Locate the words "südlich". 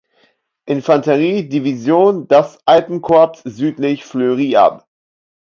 3.43-4.03